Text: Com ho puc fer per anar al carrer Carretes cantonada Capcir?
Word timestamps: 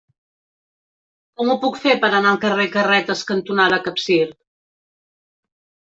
Com 1.41 1.51
ho 1.51 1.59
puc 1.67 1.77
fer 1.85 1.93
per 2.07 2.11
anar 2.21 2.31
al 2.33 2.41
carrer 2.47 2.67
Carretes 2.79 3.25
cantonada 3.31 3.83
Capcir? 3.89 4.21